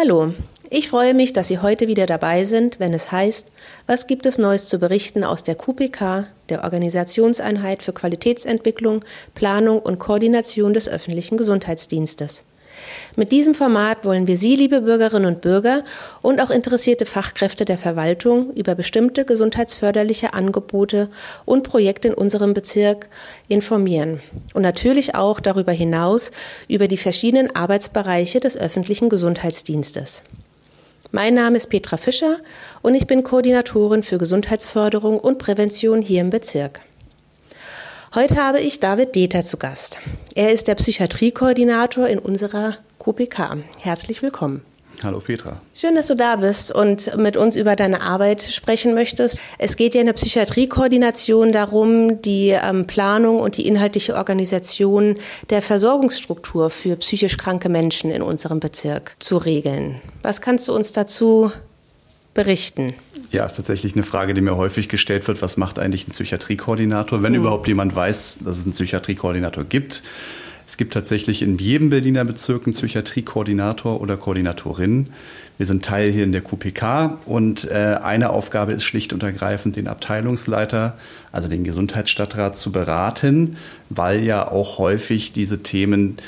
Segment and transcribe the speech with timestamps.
[0.00, 0.32] Hallo,
[0.70, 3.52] ich freue mich, dass Sie heute wieder dabei sind, wenn es heißt,
[3.86, 9.04] was gibt es Neues zu berichten aus der QPK, der Organisationseinheit für Qualitätsentwicklung,
[9.34, 12.44] Planung und Koordination des öffentlichen Gesundheitsdienstes.
[13.16, 15.84] Mit diesem Format wollen wir Sie, liebe Bürgerinnen und Bürger
[16.22, 21.08] und auch interessierte Fachkräfte der Verwaltung über bestimmte gesundheitsförderliche Angebote
[21.44, 23.08] und Projekte in unserem Bezirk
[23.48, 24.20] informieren
[24.54, 26.30] und natürlich auch darüber hinaus
[26.68, 30.22] über die verschiedenen Arbeitsbereiche des öffentlichen Gesundheitsdienstes.
[31.12, 32.38] Mein Name ist Petra Fischer
[32.82, 36.82] und ich bin Koordinatorin für Gesundheitsförderung und Prävention hier im Bezirk.
[38.12, 40.00] Heute habe ich David Deter zu Gast.
[40.34, 43.58] Er ist der Psychiatriekoordinator in unserer QPK.
[43.78, 44.62] Herzlich willkommen.
[45.04, 45.60] Hallo Petra.
[45.76, 49.40] Schön, dass du da bist und mit uns über deine Arbeit sprechen möchtest.
[49.58, 55.16] Es geht ja in der Psychiatriekoordination darum, die ähm, Planung und die inhaltliche Organisation
[55.48, 60.00] der Versorgungsstruktur für psychisch kranke Menschen in unserem Bezirk zu regeln.
[60.22, 61.52] Was kannst du uns dazu
[62.34, 62.94] berichten?
[63.30, 65.42] Ja, ist tatsächlich eine Frage, die mir häufig gestellt wird.
[65.42, 67.40] Was macht eigentlich ein Psychiatriekoordinator, wenn mhm.
[67.40, 70.02] überhaupt jemand weiß, dass es einen Psychiatriekoordinator gibt?
[70.66, 75.06] Es gibt tatsächlich in jedem Berliner Bezirk einen Psychiatriekoordinator oder Koordinatorin.
[75.58, 79.74] Wir sind Teil hier in der QPK und äh, eine Aufgabe ist schlicht und ergreifend,
[79.74, 80.96] den Abteilungsleiter,
[81.32, 83.56] also den Gesundheitsstadtrat, zu beraten,
[83.88, 86.18] weil ja auch häufig diese Themen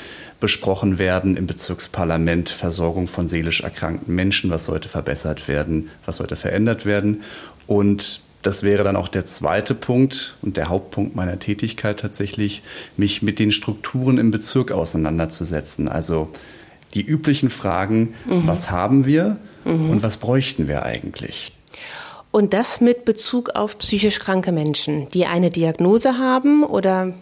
[0.43, 2.49] besprochen werden im Bezirksparlament.
[2.49, 7.23] Versorgung von seelisch erkrankten Menschen, was sollte verbessert werden, was sollte verändert werden.
[7.65, 12.61] Und das wäre dann auch der zweite Punkt und der Hauptpunkt meiner Tätigkeit tatsächlich,
[12.97, 15.87] mich mit den Strukturen im Bezirk auseinanderzusetzen.
[15.87, 16.27] Also
[16.93, 18.45] die üblichen Fragen, mhm.
[18.45, 19.91] was haben wir mhm.
[19.91, 21.53] und was bräuchten wir eigentlich?
[22.31, 27.13] Und das mit Bezug auf psychisch kranke Menschen, die eine Diagnose haben oder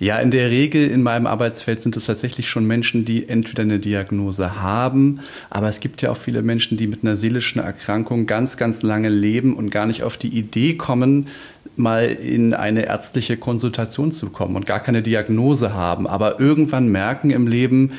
[0.00, 3.80] ja, in der Regel in meinem Arbeitsfeld sind es tatsächlich schon Menschen, die entweder eine
[3.80, 8.56] Diagnose haben, aber es gibt ja auch viele Menschen, die mit einer seelischen Erkrankung ganz,
[8.56, 11.26] ganz lange leben und gar nicht auf die Idee kommen,
[11.74, 17.30] mal in eine ärztliche Konsultation zu kommen und gar keine Diagnose haben, aber irgendwann merken
[17.30, 17.92] im Leben,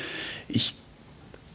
[0.48, 0.76] ich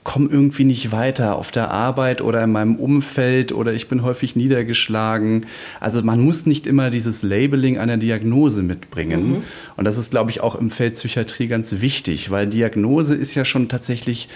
[0.05, 4.37] komme irgendwie nicht weiter auf der Arbeit oder in meinem Umfeld oder ich bin häufig
[4.37, 5.47] niedergeschlagen.
[5.81, 9.29] Also man muss nicht immer dieses Labeling einer Diagnose mitbringen.
[9.29, 9.43] Mhm.
[9.77, 13.47] Und das ist, glaube ich, auch im Feld Psychiatrie ganz wichtig, weil Diagnose ist ja
[13.47, 14.29] schon tatsächlich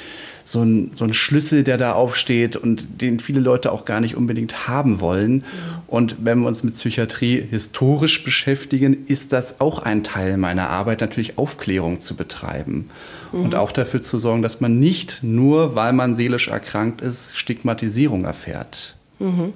[0.49, 4.17] so ein, so ein Schlüssel, der da aufsteht und den viele Leute auch gar nicht
[4.17, 5.33] unbedingt haben wollen.
[5.33, 5.43] Mhm.
[5.87, 11.03] Und wenn wir uns mit Psychiatrie historisch beschäftigen, ist das auch ein Teil meiner Arbeit,
[11.03, 12.89] natürlich Aufklärung zu betreiben
[13.31, 13.45] mhm.
[13.45, 18.25] und auch dafür zu sorgen, dass man nicht nur, weil man seelisch erkrankt ist, Stigmatisierung
[18.25, 18.97] erfährt.
[19.19, 19.53] Mhm.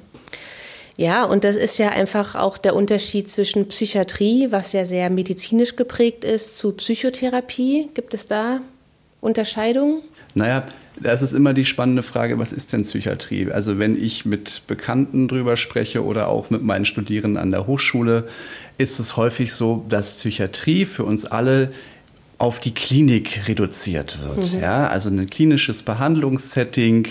[0.98, 5.76] Ja, und das ist ja einfach auch der Unterschied zwischen Psychiatrie, was ja sehr medizinisch
[5.76, 7.88] geprägt ist, zu Psychotherapie.
[7.94, 8.60] Gibt es da
[9.22, 10.02] Unterscheidungen?
[10.34, 10.66] Naja,
[11.00, 13.50] das ist immer die spannende Frage, was ist denn Psychiatrie?
[13.50, 18.28] Also wenn ich mit Bekannten drüber spreche oder auch mit meinen Studierenden an der Hochschule,
[18.78, 21.72] ist es häufig so, dass Psychiatrie für uns alle
[22.38, 24.52] auf die Klinik reduziert wird.
[24.52, 24.60] Mhm.
[24.60, 27.06] Ja, also ein klinisches Behandlungssetting,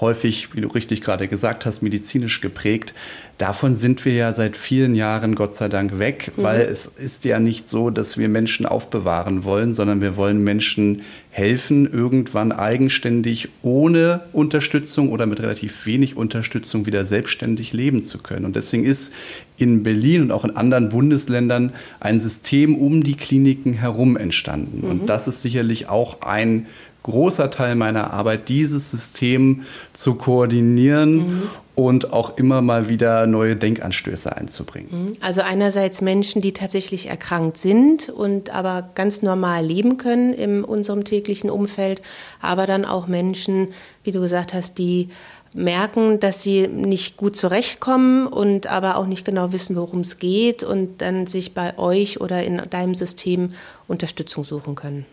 [0.00, 2.92] häufig, wie du richtig gerade gesagt hast, medizinisch geprägt.
[3.42, 6.44] Davon sind wir ja seit vielen Jahren Gott sei Dank weg, mhm.
[6.44, 11.02] weil es ist ja nicht so, dass wir Menschen aufbewahren wollen, sondern wir wollen Menschen
[11.30, 18.44] helfen, irgendwann eigenständig ohne Unterstützung oder mit relativ wenig Unterstützung wieder selbstständig leben zu können.
[18.44, 19.12] Und deswegen ist
[19.56, 24.82] in Berlin und auch in anderen Bundesländern ein System um die Kliniken herum entstanden.
[24.82, 24.90] Mhm.
[24.90, 26.66] Und das ist sicherlich auch ein
[27.02, 31.42] großer Teil meiner Arbeit, dieses System zu koordinieren mhm.
[31.74, 34.88] und auch immer mal wieder neue Denkanstöße einzubringen.
[34.90, 35.16] Mhm.
[35.20, 41.04] Also einerseits Menschen, die tatsächlich erkrankt sind und aber ganz normal leben können in unserem
[41.04, 42.02] täglichen Umfeld,
[42.40, 43.68] aber dann auch Menschen,
[44.04, 45.08] wie du gesagt hast, die
[45.54, 50.62] merken, dass sie nicht gut zurechtkommen und aber auch nicht genau wissen, worum es geht
[50.62, 53.50] und dann sich bei euch oder in deinem System
[53.86, 55.04] Unterstützung suchen können.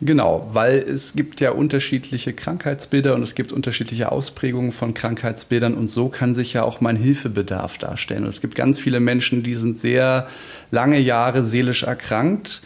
[0.00, 5.88] Genau, weil es gibt ja unterschiedliche Krankheitsbilder und es gibt unterschiedliche Ausprägungen von Krankheitsbildern und
[5.90, 8.24] so kann sich ja auch mein Hilfebedarf darstellen.
[8.24, 10.26] Und es gibt ganz viele Menschen, die sind sehr
[10.70, 12.62] lange Jahre seelisch erkrankt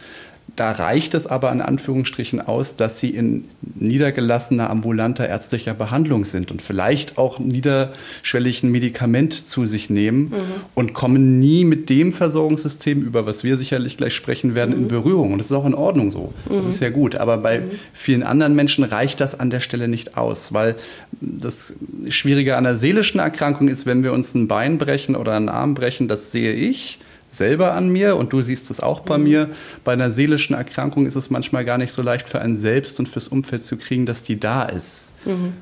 [0.55, 3.45] da reicht es aber in Anführungsstrichen aus, dass sie in
[3.75, 10.35] niedergelassener ambulanter ärztlicher Behandlung sind und vielleicht auch niederschwellig ein Medikament zu sich nehmen mhm.
[10.75, 14.83] und kommen nie mit dem Versorgungssystem, über was wir sicherlich gleich sprechen werden, mhm.
[14.85, 15.33] in Berührung.
[15.33, 16.33] Und das ist auch in Ordnung so.
[16.49, 16.57] Mhm.
[16.57, 17.17] Das ist ja gut.
[17.17, 17.71] Aber bei mhm.
[17.93, 20.77] vielen anderen Menschen reicht das an der Stelle nicht aus, weil
[21.21, 21.75] das
[22.09, 25.75] Schwierige an der seelischen Erkrankung ist, wenn wir uns ein Bein brechen oder einen Arm
[25.75, 26.99] brechen, das sehe ich
[27.37, 29.25] selber an mir und du siehst es auch bei mhm.
[29.25, 29.51] mir.
[29.85, 33.09] Bei einer seelischen Erkrankung ist es manchmal gar nicht so leicht für einen selbst und
[33.09, 35.13] fürs Umfeld zu kriegen, dass die da ist.
[35.25, 35.53] Mhm.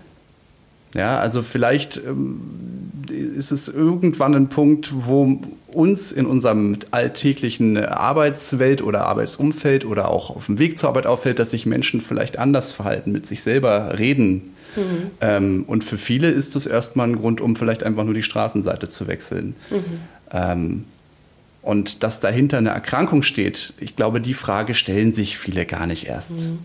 [0.94, 2.41] Ja, also vielleicht ähm,
[3.37, 10.31] ist es irgendwann ein Punkt, wo uns in unserem alltäglichen Arbeitswelt oder Arbeitsumfeld oder auch
[10.31, 13.99] auf dem Weg zur Arbeit auffällt, dass sich Menschen vielleicht anders verhalten, mit sich selber
[13.99, 14.55] reden.
[14.77, 15.11] Mhm.
[15.20, 18.88] Ähm, und für viele ist es erstmal ein Grund, um vielleicht einfach nur die Straßenseite
[18.88, 19.56] zu wechseln.
[19.70, 19.85] Mhm.
[20.32, 20.85] Ähm,
[21.64, 26.06] und dass dahinter eine Erkrankung steht, ich glaube, die Frage stellen sich viele gar nicht
[26.06, 26.40] erst.
[26.40, 26.58] Mhm.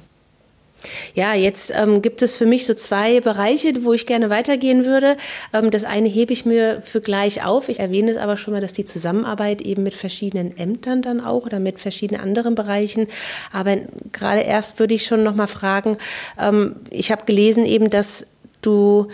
[1.13, 5.17] Ja, jetzt ähm, gibt es für mich so zwei Bereiche, wo ich gerne weitergehen würde.
[5.53, 7.69] Ähm, das eine hebe ich mir für gleich auf.
[7.69, 11.45] Ich erwähne es aber schon mal, dass die Zusammenarbeit eben mit verschiedenen Ämtern dann auch
[11.45, 13.07] oder mit verschiedenen anderen Bereichen.
[13.51, 13.77] Aber
[14.13, 15.97] gerade erst würde ich schon noch mal fragen.
[16.39, 18.25] Ähm, ich habe gelesen eben, dass
[18.61, 19.07] du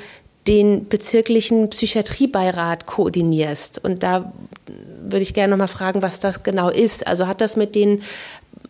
[0.48, 3.84] den bezirklichen Psychiatriebeirat koordinierst.
[3.84, 4.32] Und da
[5.06, 7.08] würde ich gerne noch mal fragen, was das genau ist.
[7.08, 8.02] Also hat das mit den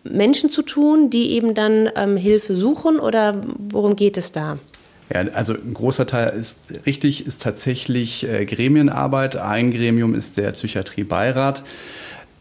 [0.04, 4.60] Menschen zu tun, die eben dann ähm, Hilfe suchen oder worum geht es da?
[5.14, 9.38] Ja, also ein großer Teil ist richtig, ist tatsächlich äh, Gremienarbeit.
[9.38, 11.64] Ein Gremium ist der Psychiatriebeirat.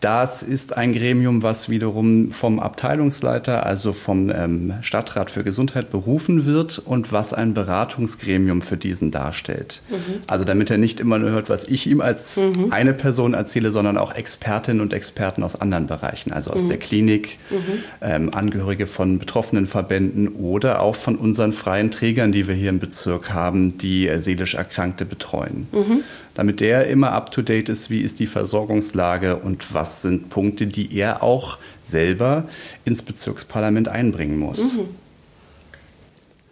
[0.04, 6.44] Das ist ein Gremium, was wiederum vom Abteilungsleiter, also vom ähm, Stadtrat für Gesundheit berufen
[6.44, 9.80] wird und was ein Beratungsgremium für diesen darstellt.
[9.88, 10.20] Mhm.
[10.26, 12.70] Also damit er nicht immer nur hört, was ich ihm als mhm.
[12.70, 16.68] eine Person erzähle, sondern auch Expertinnen und Experten aus anderen Bereichen, also aus mhm.
[16.68, 17.56] der Klinik, mhm.
[18.02, 22.78] ähm, Angehörige von betroffenen Verbänden oder auch von unseren freien Trägern, die wir hier im
[22.78, 25.66] Bezirk haben, die äh, seelisch Erkrankte betreuen.
[25.72, 26.02] Mhm
[26.34, 31.22] damit der immer up-to-date ist, wie ist die Versorgungslage und was sind Punkte, die er
[31.22, 32.48] auch selber
[32.84, 34.58] ins Bezirksparlament einbringen muss.
[34.58, 34.88] Mhm.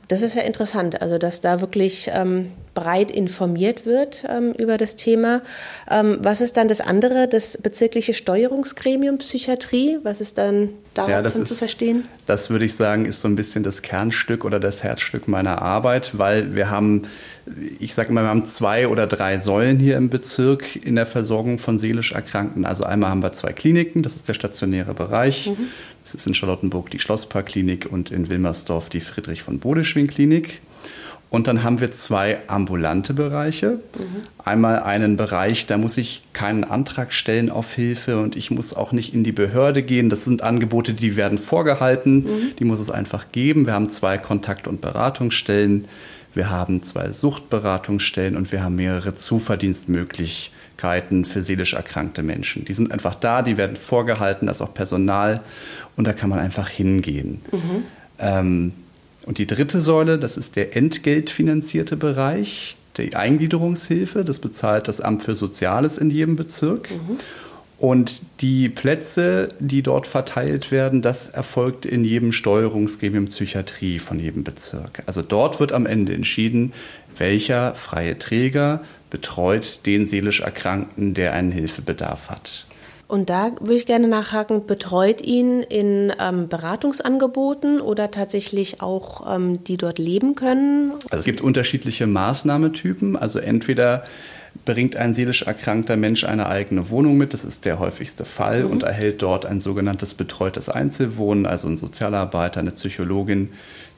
[0.08, 4.96] Das ist ja interessant, also dass da wirklich ähm, breit informiert wird ähm, über das
[4.96, 5.42] Thema.
[5.90, 9.98] Ähm, was ist dann das andere, das bezirkliche Steuerungsgremium Psychiatrie?
[10.02, 12.04] Was ist dann davon ja, zu verstehen?
[12.26, 16.12] Das würde ich sagen, ist so ein bisschen das Kernstück oder das Herzstück meiner Arbeit,
[16.18, 17.02] weil wir haben,
[17.78, 21.58] ich sage immer, wir haben zwei oder drei Säulen hier im Bezirk in der Versorgung
[21.58, 22.64] von seelisch Erkrankten.
[22.64, 25.48] Also einmal haben wir zwei Kliniken, das ist der stationäre Bereich.
[25.48, 25.68] Mhm.
[26.04, 30.60] Es ist in Charlottenburg die Schlossparkklinik und in Wilmersdorf die Friedrich von Bodeschwing Klinik.
[31.32, 33.78] Und dann haben wir zwei ambulante Bereiche.
[33.98, 34.22] Mhm.
[34.44, 38.92] Einmal einen Bereich, da muss ich keinen Antrag stellen auf Hilfe und ich muss auch
[38.92, 40.10] nicht in die Behörde gehen.
[40.10, 42.56] Das sind Angebote, die werden vorgehalten, mhm.
[42.58, 43.64] die muss es einfach geben.
[43.64, 45.86] Wir haben zwei Kontakt- und Beratungsstellen,
[46.34, 50.52] wir haben zwei Suchtberatungsstellen und wir haben mehrere Zuverdienstmöglichkeiten
[50.82, 52.64] Möglichkeiten für seelisch erkrankte Menschen.
[52.64, 55.40] Die sind einfach da, die werden vorgehalten, das ist auch Personal
[55.96, 57.40] und da kann man einfach hingehen.
[57.50, 57.84] Mhm.
[58.18, 58.72] Ähm,
[59.26, 64.24] und die dritte Säule, das ist der entgeltfinanzierte Bereich, die Eingliederungshilfe.
[64.24, 66.90] Das bezahlt das Amt für Soziales in jedem Bezirk.
[66.90, 67.18] Mhm.
[67.78, 74.44] Und die Plätze, die dort verteilt werden, das erfolgt in jedem Steuerungsgremium Psychiatrie von jedem
[74.44, 75.02] Bezirk.
[75.06, 76.72] Also dort wird am Ende entschieden,
[77.18, 82.66] welcher freie Träger betreut den seelisch Erkrankten, der einen Hilfebedarf hat.
[83.12, 89.62] Und da würde ich gerne nachhaken, betreut ihn in ähm, Beratungsangeboten oder tatsächlich auch, ähm,
[89.64, 90.92] die dort leben können?
[91.10, 93.18] Also es gibt unterschiedliche Maßnahmetypen.
[93.18, 94.04] Also entweder
[94.64, 98.70] bringt ein seelisch erkrankter Mensch eine eigene Wohnung mit, das ist der häufigste Fall, mhm.
[98.70, 103.50] und erhält dort ein sogenanntes betreutes Einzelwohnen, also ein Sozialarbeiter, eine Psychologin,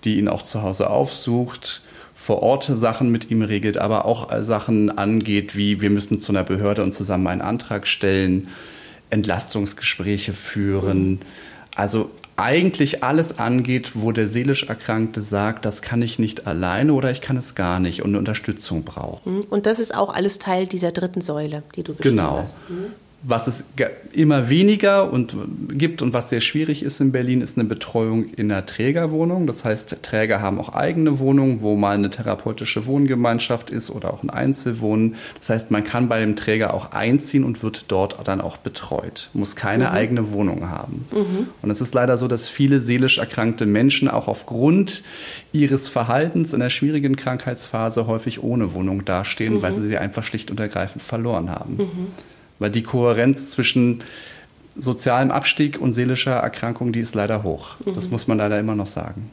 [0.02, 1.82] die ihn auch zu Hause aufsucht
[2.16, 6.32] vor Ort Sachen mit ihm regelt, aber auch äh, Sachen angeht, wie wir müssen zu
[6.32, 8.48] einer Behörde und zusammen einen Antrag stellen,
[9.10, 11.20] Entlastungsgespräche führen.
[11.74, 17.10] Also eigentlich alles angeht, wo der seelisch Erkrankte sagt, das kann ich nicht alleine oder
[17.12, 19.24] ich kann es gar nicht und eine Unterstützung braucht.
[19.26, 22.38] Und das ist auch alles Teil dieser dritten Säule, die du beschrieben genau.
[22.38, 22.58] hast.
[22.66, 22.86] Genau
[23.26, 23.64] was es
[24.12, 25.34] immer weniger und
[25.70, 29.46] gibt und was sehr schwierig ist in Berlin, ist eine Betreuung in einer Trägerwohnung.
[29.46, 34.22] Das heißt, Träger haben auch eigene Wohnungen, wo mal eine therapeutische Wohngemeinschaft ist oder auch
[34.22, 35.14] ein Einzelwohnen.
[35.38, 39.30] Das heißt, man kann bei dem Träger auch einziehen und wird dort dann auch betreut,
[39.32, 39.94] muss keine mhm.
[39.94, 41.06] eigene Wohnung haben.
[41.10, 41.48] Mhm.
[41.62, 45.02] Und es ist leider so, dass viele seelisch erkrankte Menschen auch aufgrund
[45.52, 49.62] ihres Verhaltens in der schwierigen Krankheitsphase häufig ohne Wohnung dastehen, mhm.
[49.62, 52.12] weil sie sie einfach schlicht und ergreifend verloren haben.
[52.58, 54.02] Weil die Kohärenz zwischen
[54.76, 57.76] sozialem Abstieg und seelischer Erkrankung, die ist leider hoch.
[57.84, 57.94] Mhm.
[57.94, 59.30] Das muss man leider immer noch sagen.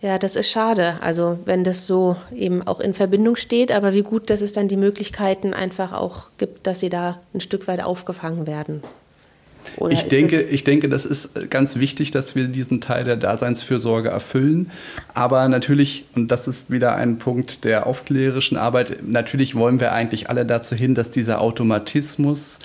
[0.00, 0.96] Ja, das ist schade.
[1.00, 4.66] Also wenn das so eben auch in Verbindung steht, aber wie gut, dass es dann
[4.66, 8.82] die Möglichkeiten einfach auch gibt, dass sie da ein Stück weit aufgefangen werden.
[9.76, 14.08] Oder ich, denke, ich denke, das ist ganz wichtig, dass wir diesen Teil der Daseinsfürsorge
[14.08, 14.70] erfüllen.
[15.14, 20.28] Aber natürlich, und das ist wieder ein Punkt der aufklärerischen Arbeit, natürlich wollen wir eigentlich
[20.28, 22.58] alle dazu hin, dass dieser Automatismus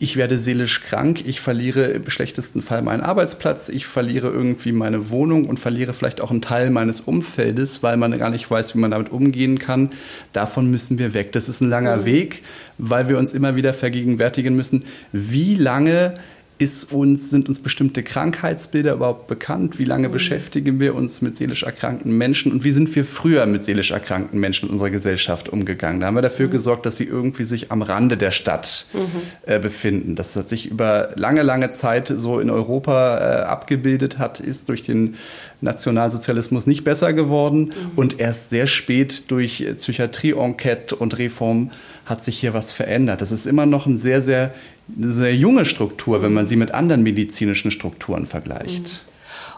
[0.00, 5.10] ich werde seelisch krank, ich verliere im schlechtesten Fall meinen Arbeitsplatz, ich verliere irgendwie meine
[5.10, 8.78] Wohnung und verliere vielleicht auch einen Teil meines Umfeldes, weil man gar nicht weiß, wie
[8.78, 9.90] man damit umgehen kann.
[10.32, 11.32] Davon müssen wir weg.
[11.32, 12.04] Das ist ein langer mhm.
[12.04, 12.42] Weg,
[12.78, 16.14] weil wir uns immer wieder vergegenwärtigen müssen, wie lange
[16.58, 19.78] ist uns, sind uns bestimmte Krankheitsbilder überhaupt bekannt?
[19.78, 20.12] Wie lange mhm.
[20.12, 22.50] beschäftigen wir uns mit seelisch erkrankten Menschen?
[22.50, 26.00] Und wie sind wir früher mit seelisch erkrankten Menschen in unserer Gesellschaft umgegangen?
[26.00, 26.52] Da haben wir dafür mhm.
[26.52, 29.06] gesorgt, dass sie irgendwie sich am Rande der Stadt mhm.
[29.46, 30.16] äh, befinden.
[30.16, 34.82] Das hat sich über lange, lange Zeit so in Europa äh, abgebildet hat, ist durch
[34.82, 35.14] den
[35.60, 37.72] Nationalsozialismus nicht besser geworden mhm.
[37.94, 41.70] und erst sehr spät durch Psychiatrie-Enquete und Reform
[42.08, 43.20] hat sich hier was verändert.
[43.20, 44.54] Das ist immer noch ein sehr, sehr
[44.96, 48.84] eine sehr junge Struktur, wenn man sie mit anderen medizinischen Strukturen vergleicht.
[48.84, 49.08] Mhm.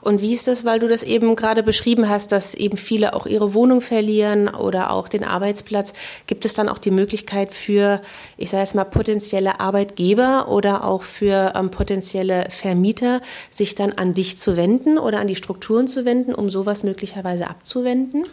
[0.03, 3.27] Und wie ist das, weil du das eben gerade beschrieben hast, dass eben viele auch
[3.27, 5.93] ihre Wohnung verlieren oder auch den Arbeitsplatz?
[6.27, 8.01] Gibt es dann auch die Möglichkeit für,
[8.39, 14.13] ich sage jetzt mal, potenzielle Arbeitgeber oder auch für ähm, potenzielle Vermieter, sich dann an
[14.13, 18.25] dich zu wenden oder an die Strukturen zu wenden, um sowas möglicherweise abzuwenden?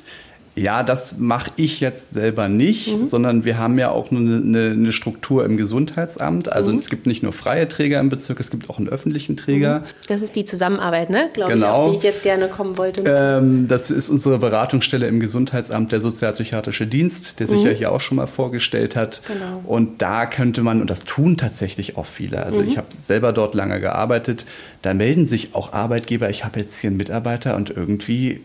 [0.58, 3.06] Ja, das mache ich jetzt selber nicht, mhm.
[3.06, 6.52] sondern wir haben ja auch eine, eine, eine Struktur im Gesundheitsamt.
[6.52, 6.80] Also mhm.
[6.80, 9.80] es gibt nicht nur freie Träger im Bezirk, es gibt auch einen öffentlichen Träger.
[9.80, 9.84] Mhm.
[10.08, 11.30] Das ist die Zusammenarbeit, ne?
[11.32, 11.68] Glaube genau.
[11.68, 13.04] ich, auf die ich jetzt gerne kommen wollte.
[13.06, 17.76] Ähm, das ist unsere Beratungsstelle im Gesundheitsamt, der Sozialpsychiatrische Dienst, der sich ja mhm.
[17.76, 19.22] hier auch schon mal vorgestellt hat.
[19.28, 19.62] Genau.
[19.64, 22.78] Und da könnte man, und das tun tatsächlich auch viele, also ich mhm.
[22.78, 24.48] habe selber dort lange gearbeitet,
[24.82, 28.42] da melden sich auch Arbeitgeber, ich habe jetzt hier einen Mitarbeiter und irgendwie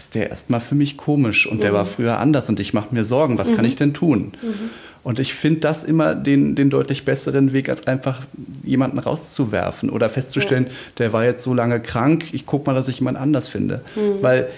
[0.00, 1.60] ist der erstmal für mich komisch und mhm.
[1.60, 3.56] der war früher anders und ich mache mir Sorgen, was mhm.
[3.56, 4.32] kann ich denn tun?
[4.42, 4.70] Mhm.
[5.02, 8.20] Und ich finde das immer den, den deutlich besseren Weg, als einfach
[8.64, 10.72] jemanden rauszuwerfen oder festzustellen, ja.
[10.98, 13.82] der war jetzt so lange krank, ich gucke mal, dass ich jemand anders finde.
[13.94, 14.22] Mhm.
[14.22, 14.48] Weil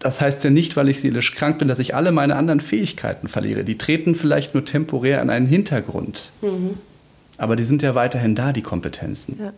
[0.00, 3.26] das heißt ja nicht, weil ich seelisch krank bin, dass ich alle meine anderen Fähigkeiten
[3.26, 3.64] verliere.
[3.64, 6.30] Die treten vielleicht nur temporär in einen Hintergrund.
[6.40, 6.78] Mhm.
[7.38, 9.38] Aber die sind ja weiterhin da, die Kompetenzen.
[9.40, 9.52] Ja.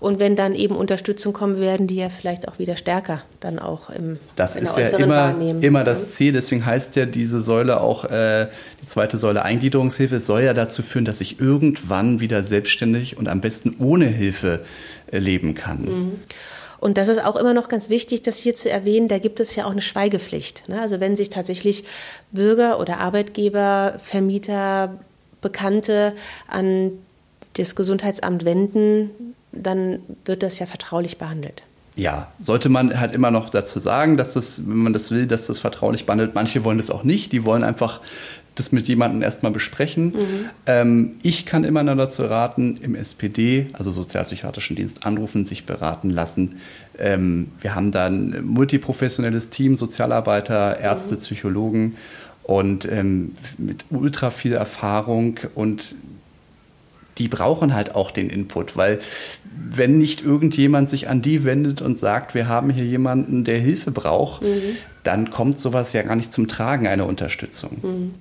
[0.00, 3.90] Und wenn dann eben Unterstützung kommen, werden die ja vielleicht auch wieder stärker dann auch
[3.90, 6.10] im Das ist ja immer, immer das mhm.
[6.10, 6.32] Ziel.
[6.32, 8.48] Deswegen heißt ja diese Säule auch, äh,
[8.82, 13.28] die zweite Säule Eingliederungshilfe, es soll ja dazu führen, dass ich irgendwann wieder selbstständig und
[13.28, 14.64] am besten ohne Hilfe
[15.12, 15.82] äh, leben kann.
[15.82, 16.12] Mhm.
[16.80, 19.54] Und das ist auch immer noch ganz wichtig, das hier zu erwähnen, da gibt es
[19.54, 20.68] ja auch eine Schweigepflicht.
[20.68, 20.80] Ne?
[20.80, 21.84] Also wenn sich tatsächlich
[22.32, 24.98] Bürger oder Arbeitgeber, Vermieter,
[25.40, 26.14] Bekannte
[26.48, 26.92] an
[27.54, 29.10] das Gesundheitsamt wenden,
[29.52, 31.62] dann wird das ja vertraulich behandelt.
[31.94, 35.46] Ja, sollte man halt immer noch dazu sagen, dass das, wenn man das will, dass
[35.46, 36.34] das vertraulich behandelt.
[36.34, 38.00] Manche wollen das auch nicht, die wollen einfach
[38.54, 40.06] das mit jemandem erstmal besprechen.
[40.06, 40.50] Mhm.
[40.66, 46.10] Ähm, ich kann immer nur dazu raten, im SPD, also Sozialpsychiatrischen Dienst, anrufen, sich beraten
[46.10, 46.60] lassen.
[46.98, 51.18] Ähm, wir haben da ein multiprofessionelles Team, Sozialarbeiter, Ärzte, mhm.
[51.20, 51.96] Psychologen
[52.42, 55.94] und ähm, mit ultra viel Erfahrung und
[57.22, 58.98] die brauchen halt auch den Input, weil
[59.44, 63.92] wenn nicht irgendjemand sich an die wendet und sagt, wir haben hier jemanden, der Hilfe
[63.92, 64.76] braucht, mhm.
[65.04, 67.78] dann kommt sowas ja gar nicht zum Tragen, eine Unterstützung.
[67.80, 68.14] Mhm.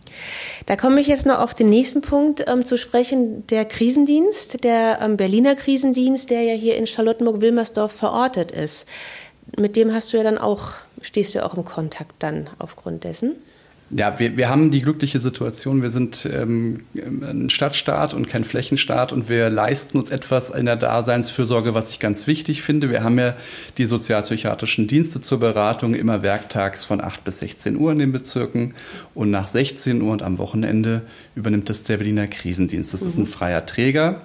[0.68, 5.00] Da komme ich jetzt noch auf den nächsten Punkt ähm, zu sprechen, der Krisendienst, der
[5.02, 8.88] ähm, Berliner Krisendienst, der ja hier in Charlottenburg-Wilmersdorf verortet ist.
[9.58, 13.04] Mit dem hast du ja dann auch, stehst du ja auch im Kontakt dann aufgrund
[13.04, 13.32] dessen?
[13.94, 19.12] Ja, wir, wir haben die glückliche Situation, wir sind ähm, ein Stadtstaat und kein Flächenstaat
[19.12, 22.90] und wir leisten uns etwas in der Daseinsfürsorge, was ich ganz wichtig finde.
[22.90, 23.36] Wir haben ja
[23.78, 28.76] die sozialpsychiatrischen Dienste zur Beratung immer werktags von 8 bis 16 Uhr in den Bezirken
[29.14, 31.02] und nach 16 Uhr und am Wochenende
[31.36, 32.94] übernimmt das der Berliner Krisendienst.
[32.94, 33.08] Das mhm.
[33.08, 34.22] ist ein freier Träger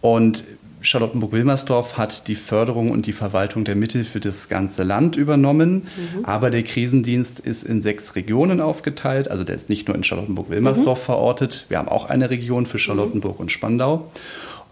[0.00, 0.44] und
[0.82, 5.86] Charlottenburg-Wilmersdorf hat die Förderung und die Verwaltung der Mittel für das ganze Land übernommen.
[5.96, 6.24] Mhm.
[6.24, 9.30] Aber der Krisendienst ist in sechs Regionen aufgeteilt.
[9.30, 11.04] Also der ist nicht nur in Charlottenburg-Wilmersdorf mhm.
[11.04, 11.66] verortet.
[11.68, 14.10] Wir haben auch eine Region für Charlottenburg und Spandau.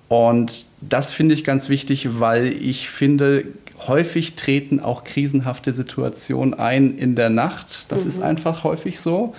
[0.09, 3.45] Und das finde ich ganz wichtig, weil ich finde,
[3.87, 7.87] häufig treten auch krisenhafte Situationen ein in der Nacht.
[7.90, 8.25] Das ist mhm.
[8.25, 9.35] einfach häufig so.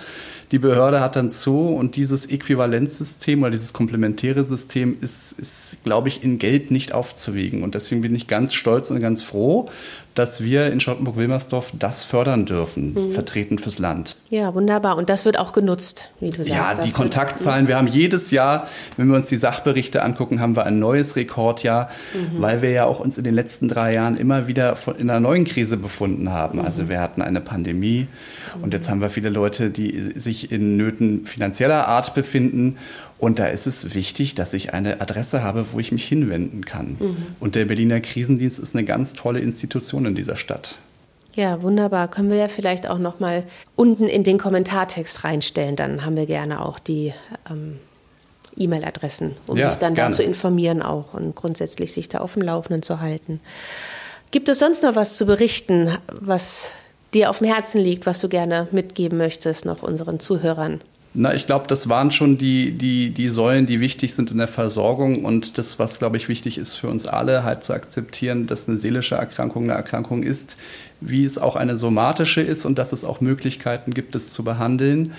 [0.52, 6.08] Die Behörde hat dann zu und dieses Äquivalenzsystem oder dieses komplementäre System ist, ist glaube
[6.08, 7.62] ich, in Geld nicht aufzuwiegen.
[7.62, 9.70] Und deswegen bin ich ganz stolz und ganz froh,
[10.14, 13.12] dass wir in Charlottenburg-Wilmersdorf das fördern dürfen, mhm.
[13.12, 14.16] vertreten fürs Land.
[14.28, 14.96] Ja, wunderbar.
[14.96, 16.48] Und das wird auch genutzt, wie du sagst.
[16.48, 17.68] Ja, die Kontaktzahlen.
[17.68, 18.66] Wir haben jedes Jahr,
[18.96, 22.42] wenn wir uns die Sachberichte angucken, haben wir ein neues Rekordjahr, mhm.
[22.42, 25.44] weil wir ja auch uns in den letzten drei Jahren immer wieder in einer neuen
[25.44, 26.58] Krise befunden haben.
[26.58, 26.64] Mhm.
[26.64, 28.06] Also wir hatten eine Pandemie
[28.60, 32.76] und jetzt haben wir viele Leute, die sich in Nöten finanzieller Art befinden
[33.22, 36.96] und da ist es wichtig, dass ich eine Adresse habe, wo ich mich hinwenden kann.
[36.98, 37.16] Mhm.
[37.38, 40.74] Und der Berliner Krisendienst ist eine ganz tolle Institution in dieser Stadt.
[41.34, 42.08] Ja, wunderbar.
[42.08, 43.44] Können wir ja vielleicht auch noch mal
[43.76, 45.76] unten in den Kommentartext reinstellen.
[45.76, 47.14] Dann haben wir gerne auch die
[47.48, 47.78] ähm,
[48.56, 50.10] E-Mail-Adressen, um Ja, sich dann gerne.
[50.10, 53.38] da zu informieren auch und grundsätzlich sich da auf dem Laufenden zu halten.
[54.32, 56.72] Gibt es sonst noch was zu berichten, was
[57.14, 60.80] dir auf dem Herzen liegt, was du gerne mitgeben möchtest noch unseren Zuhörern?
[61.14, 64.48] Na, ich glaube, das waren schon die, die, die Säulen, die wichtig sind in der
[64.48, 68.66] Versorgung und das, was, glaube ich, wichtig ist für uns alle, halt zu akzeptieren, dass
[68.66, 70.56] eine seelische Erkrankung eine Erkrankung ist,
[71.02, 75.12] wie es auch eine somatische ist und dass es auch Möglichkeiten gibt, es zu behandeln.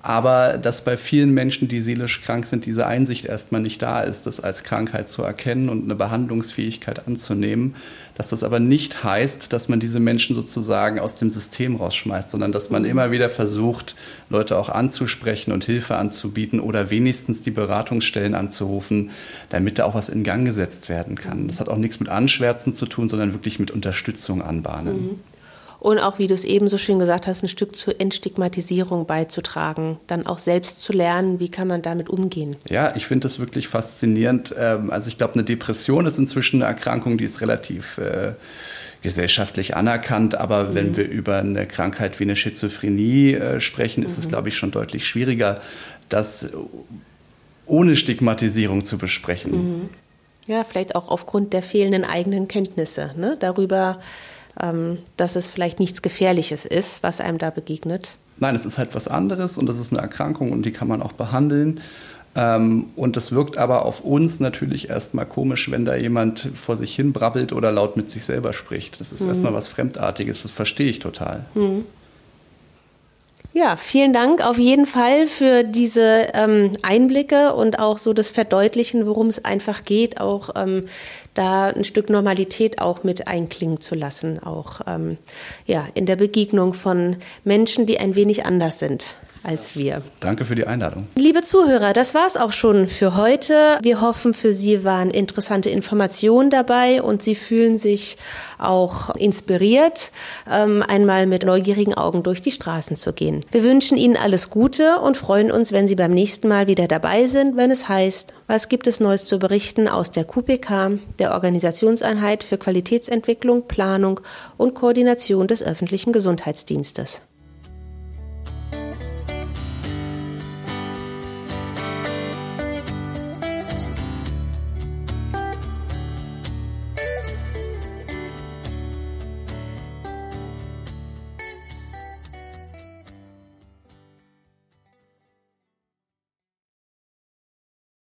[0.00, 4.26] Aber dass bei vielen Menschen, die seelisch krank sind, diese Einsicht erstmal nicht da ist,
[4.28, 7.74] das als Krankheit zu erkennen und eine Behandlungsfähigkeit anzunehmen.
[8.14, 12.52] Dass das aber nicht heißt, dass man diese Menschen sozusagen aus dem System rausschmeißt, sondern
[12.52, 13.96] dass man immer wieder versucht,
[14.30, 19.10] Leute auch anzusprechen und Hilfe anzubieten oder wenigstens die Beratungsstellen anzurufen,
[19.50, 21.48] damit da auch was in Gang gesetzt werden kann.
[21.48, 25.20] Das hat auch nichts mit Anschwärzen zu tun, sondern wirklich mit Unterstützung anbahnen.
[25.80, 29.98] Und auch, wie du es eben so schön gesagt hast, ein Stück zur Entstigmatisierung beizutragen,
[30.08, 32.56] dann auch selbst zu lernen, wie kann man damit umgehen.
[32.68, 34.54] Ja, ich finde das wirklich faszinierend.
[34.58, 38.32] Ähm, Also ich glaube, eine Depression ist inzwischen eine Erkrankung, die ist relativ äh,
[39.02, 40.34] gesellschaftlich anerkannt.
[40.34, 44.56] Aber wenn wir über eine Krankheit wie eine Schizophrenie äh, sprechen, ist es, glaube ich,
[44.56, 45.60] schon deutlich schwieriger,
[46.08, 46.50] das
[47.66, 49.90] ohne Stigmatisierung zu besprechen.
[50.46, 53.36] Ja, vielleicht auch aufgrund der fehlenden eigenen Kenntnisse ne?
[53.38, 54.00] darüber,
[55.16, 58.16] dass es vielleicht nichts Gefährliches ist, was einem da begegnet.
[58.38, 61.02] Nein, es ist halt was anderes und das ist eine Erkrankung und die kann man
[61.02, 61.80] auch behandeln.
[62.34, 66.94] Ähm, und das wirkt aber auf uns natürlich erstmal komisch, wenn da jemand vor sich
[66.94, 69.00] hin brabbelt oder laut mit sich selber spricht.
[69.00, 71.44] Das ist erstmal was Fremdartiges, das verstehe ich total.
[73.58, 79.04] Ja, vielen Dank auf jeden Fall für diese ähm, Einblicke und auch so das Verdeutlichen,
[79.04, 80.84] worum es einfach geht, auch ähm,
[81.34, 85.18] da ein Stück Normalität auch mit einklingen zu lassen, auch ähm,
[85.66, 89.16] ja in der Begegnung von Menschen, die ein wenig anders sind
[89.48, 90.02] als wir.
[90.20, 91.08] Danke für die Einladung.
[91.14, 93.78] Liebe Zuhörer, das war's auch schon für heute.
[93.82, 98.18] Wir hoffen, für Sie waren interessante Informationen dabei und Sie fühlen sich
[98.58, 100.12] auch inspiriert,
[100.50, 103.40] ähm, einmal mit neugierigen Augen durch die Straßen zu gehen.
[103.50, 107.26] Wir wünschen Ihnen alles Gute und freuen uns, wenn Sie beim nächsten Mal wieder dabei
[107.26, 112.44] sind, wenn es heißt, was gibt es Neues zu berichten aus der QPK, der Organisationseinheit
[112.44, 114.20] für Qualitätsentwicklung, Planung
[114.58, 117.22] und Koordination des öffentlichen Gesundheitsdienstes.